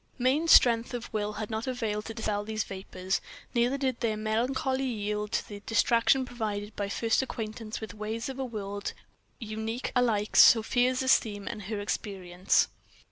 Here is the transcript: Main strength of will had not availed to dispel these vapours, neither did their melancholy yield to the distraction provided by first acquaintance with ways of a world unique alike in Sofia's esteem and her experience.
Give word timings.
Main 0.17 0.47
strength 0.47 0.95
of 0.95 1.13
will 1.13 1.33
had 1.33 1.51
not 1.51 1.67
availed 1.67 2.05
to 2.05 2.15
dispel 2.15 2.43
these 2.43 2.63
vapours, 2.63 3.21
neither 3.53 3.77
did 3.77 3.99
their 3.99 4.17
melancholy 4.17 4.83
yield 4.83 5.31
to 5.33 5.47
the 5.47 5.59
distraction 5.67 6.25
provided 6.25 6.75
by 6.75 6.89
first 6.89 7.21
acquaintance 7.21 7.79
with 7.79 7.93
ways 7.93 8.27
of 8.27 8.39
a 8.39 8.43
world 8.43 8.93
unique 9.37 9.91
alike 9.95 10.29
in 10.31 10.37
Sofia's 10.39 11.03
esteem 11.03 11.47
and 11.47 11.65
her 11.65 11.79
experience. 11.79 12.67